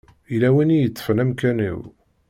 Yella 0.31 0.49
win 0.55 0.73
i 0.75 0.77
yeṭṭfen 0.79 1.21
amkan-iw. 1.23 1.79